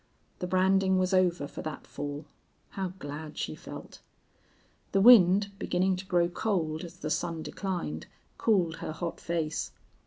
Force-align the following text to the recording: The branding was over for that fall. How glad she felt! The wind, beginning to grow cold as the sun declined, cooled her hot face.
The 0.39 0.47
branding 0.47 0.97
was 0.97 1.13
over 1.13 1.47
for 1.47 1.61
that 1.61 1.85
fall. 1.85 2.25
How 2.71 2.87
glad 2.97 3.37
she 3.37 3.53
felt! 3.53 4.01
The 4.93 4.99
wind, 4.99 5.51
beginning 5.59 5.95
to 5.97 6.07
grow 6.07 6.27
cold 6.27 6.83
as 6.83 6.97
the 6.97 7.11
sun 7.11 7.43
declined, 7.43 8.07
cooled 8.39 8.77
her 8.77 8.93
hot 8.93 9.19
face. 9.19 9.71